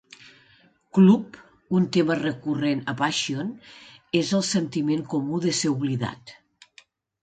[0.97, 1.37] Club,
[1.81, 3.55] un tema recurrent a "Passion"
[4.25, 6.39] és "el sentiment comú de ser oblidat".